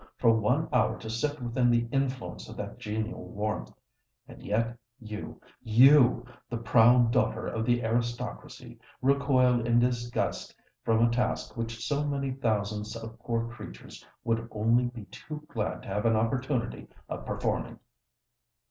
[0.17, 3.71] for one hour to sit within the influence of that genial warmth!_'
[4.27, 11.85] And yet you—you, the proud daughter of the aristocracy—recoil in disgust from a task which
[11.85, 16.87] so many thousands of poor creatures would only be too glad to have an opportunity
[17.07, 17.77] of performing!"